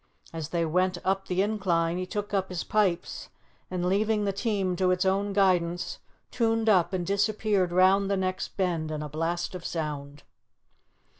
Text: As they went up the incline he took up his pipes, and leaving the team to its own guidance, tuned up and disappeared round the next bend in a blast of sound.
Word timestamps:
As 0.33 0.49
they 0.49 0.65
went 0.65 0.97
up 1.05 1.27
the 1.27 1.43
incline 1.43 1.95
he 1.99 2.07
took 2.07 2.33
up 2.33 2.49
his 2.49 2.63
pipes, 2.63 3.29
and 3.69 3.85
leaving 3.85 4.25
the 4.25 4.33
team 4.33 4.75
to 4.77 4.89
its 4.89 5.05
own 5.05 5.31
guidance, 5.31 5.99
tuned 6.31 6.67
up 6.67 6.91
and 6.91 7.05
disappeared 7.05 7.71
round 7.71 8.09
the 8.09 8.17
next 8.17 8.57
bend 8.57 8.89
in 8.89 9.03
a 9.03 9.09
blast 9.09 9.53
of 9.53 9.63
sound. 9.63 10.23